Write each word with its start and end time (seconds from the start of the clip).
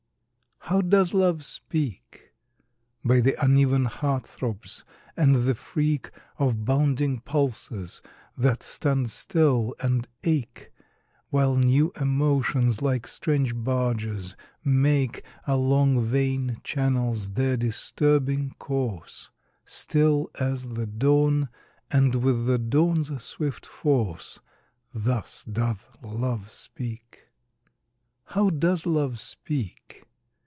How 0.65 0.79
does 0.79 1.13
Love 1.13 1.43
speak? 1.43 2.33
By 3.03 3.19
the 3.19 3.35
uneven 3.43 3.85
heart 3.85 4.25
throbs, 4.27 4.85
and 5.17 5.35
the 5.35 5.55
freak 5.55 6.11
Of 6.37 6.63
bounding 6.63 7.19
pulses 7.19 8.01
that 8.37 8.61
stand 8.63 9.09
still 9.09 9.75
and 9.81 10.07
ache, 10.23 10.71
While 11.29 11.55
new 11.55 11.91
emotions, 11.99 12.79
like 12.81 13.05
strange 13.07 13.53
barges, 13.55 14.35
make 14.63 15.25
Along 15.47 16.01
vein 16.03 16.61
channels 16.63 17.31
their 17.31 17.57
disturbing 17.57 18.51
course; 18.51 19.29
Still 19.65 20.29
as 20.39 20.69
the 20.69 20.85
dawn, 20.85 21.49
and 21.89 22.15
with 22.23 22.45
the 22.45 22.59
dawn's 22.59 23.21
swift 23.21 23.65
force 23.65 24.39
Thus 24.93 25.43
doth 25.43 25.97
Love 26.03 26.53
speak. 26.53 27.27
How 28.25 28.51
does 28.51 28.85
Love 28.85 29.19
speak? 29.19 30.05